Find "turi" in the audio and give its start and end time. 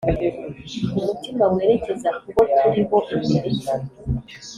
2.61-2.81